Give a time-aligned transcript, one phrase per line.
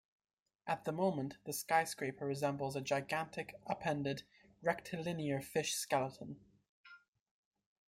[0.65, 4.23] At the moment, the skyscraper resembles a gigantic, upended,
[4.63, 6.39] rectilinear fish skeleton.